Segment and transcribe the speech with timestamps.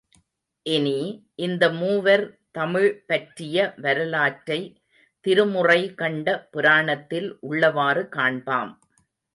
[0.65, 0.99] இனி,
[1.35, 2.39] இந்த மூவர்
[2.51, 4.59] தமிழ் பற்றிய வரலாற்றை,
[5.25, 8.73] திருமுறை கண்ட புராணத்தில் உள்ளவாறு காண்பாம்.